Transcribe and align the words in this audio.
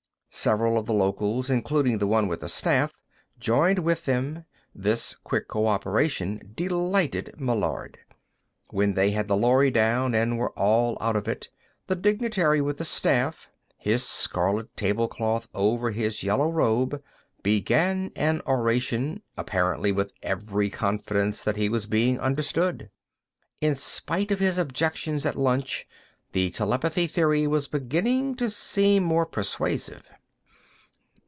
Several 0.33 0.77
of 0.77 0.85
the 0.85 0.93
locals, 0.93 1.49
including 1.49 1.97
the 1.97 2.07
one 2.07 2.25
with 2.29 2.39
the 2.39 2.47
staff, 2.47 2.93
joined 3.37 3.79
with 3.79 4.05
them; 4.05 4.45
this 4.73 5.13
quick 5.13 5.49
co 5.49 5.67
operation 5.67 6.53
delighted 6.55 7.35
Meillard. 7.37 7.97
When 8.69 8.93
they 8.93 9.11
had 9.11 9.27
the 9.27 9.35
lorry 9.35 9.71
down 9.71 10.15
and 10.15 10.37
were 10.37 10.51
all 10.51 10.97
out 11.01 11.17
of 11.17 11.27
it, 11.27 11.49
the 11.87 11.97
dignitary 11.97 12.61
with 12.61 12.77
the 12.77 12.85
staff, 12.85 13.51
his 13.77 14.07
scarlet 14.07 14.73
tablecloth 14.77 15.49
over 15.53 15.91
his 15.91 16.23
yellow 16.23 16.49
robe, 16.49 17.03
began 17.43 18.13
an 18.15 18.41
oration, 18.47 19.23
apparently 19.37 19.91
with 19.91 20.13
every 20.23 20.69
confidence 20.69 21.43
that 21.43 21.57
he 21.57 21.67
was 21.67 21.87
being 21.87 22.17
understood. 22.21 22.89
In 23.59 23.75
spite 23.75 24.31
of 24.31 24.39
his 24.39 24.57
objections 24.57 25.25
at 25.25 25.35
lunch, 25.35 25.85
the 26.31 26.49
telepathy 26.51 27.05
theory 27.05 27.47
was 27.47 27.67
beginning 27.67 28.35
to 28.35 28.49
seem 28.49 29.03
more 29.03 29.25
persuasive. 29.25 30.09